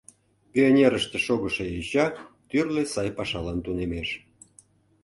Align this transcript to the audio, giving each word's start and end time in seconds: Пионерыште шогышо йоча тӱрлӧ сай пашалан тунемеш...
Пионерыште 0.51 1.17
шогышо 1.25 1.65
йоча 1.67 2.05
тӱрлӧ 2.49 2.83
сай 2.93 3.09
пашалан 3.17 3.59
тунемеш... 3.65 4.09